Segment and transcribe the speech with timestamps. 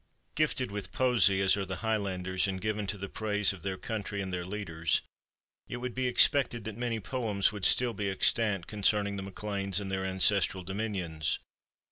[0.33, 4.19] Gifted with poesy as are the Highlanders, and given to the praise of their country
[4.19, 5.03] and their leaders,
[5.67, 9.91] it would be expected that many poems would still be extant concerning the MacLeans and
[9.91, 11.37] their ancestral dominions.